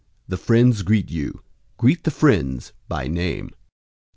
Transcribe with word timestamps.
The 0.27 0.35
friends 0.37 0.81
greet 0.81 1.11
you. 1.11 1.43
Greet 1.77 2.05
the 2.05 2.09
friends 2.09 2.73
by 2.89 3.07
name. 3.07 3.51